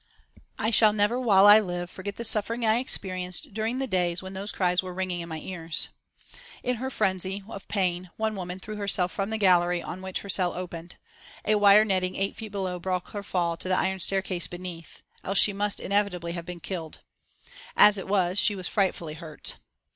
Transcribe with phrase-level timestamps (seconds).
[0.57, 4.33] I shall never while I live forget the suffering I experienced during the days when
[4.33, 5.89] those cries were ringing in my ears.
[6.63, 10.27] In her frenzy of pain one woman threw herself from the gallery on which her
[10.29, 10.95] cell opened.
[11.45, 15.37] A wire netting eight feet below broke her fall to the iron staircase beneath, else
[15.37, 17.01] she must inevitably have been killed.
[17.77, 19.57] As it was she was frightfully hurt.